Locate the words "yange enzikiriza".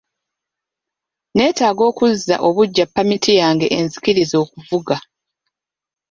3.41-4.35